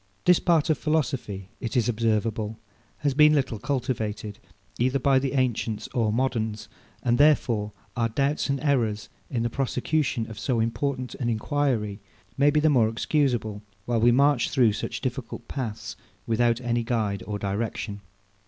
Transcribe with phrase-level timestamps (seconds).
[0.25, 2.57] This part of philosophy, it is observable,
[3.01, 4.39] has been little cultivated,
[4.79, 6.67] either by the ancients or moderns;
[7.03, 11.99] and therefore our doubts and errors, in the prosecution of so important an enquiry,
[12.35, 15.95] may be the more excusable; while we march through such difficult paths
[16.25, 18.01] without any guide or direction.